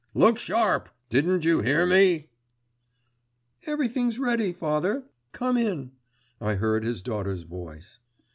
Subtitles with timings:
[0.15, 0.89] Look sharp!
[1.11, 2.31] Didn't you hear me?'
[3.67, 5.91] 'Everything's ready, father; come in,'
[6.41, 7.99] I heard his daughter's voice.